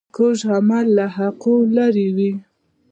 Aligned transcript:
کوږ 0.15 0.37
عمل 0.55 0.85
له 0.97 1.05
حقایقو 1.15 1.53
لیرې 1.75 2.07
وي 2.15 2.31